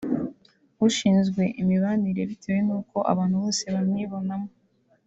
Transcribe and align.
ushinzwe 0.87 1.43
imibanire 1.61 2.21
bitewe 2.29 2.59
n’uko 2.67 2.97
abantu 3.11 3.35
bose 3.43 3.63
bamwibonamo 3.73 4.49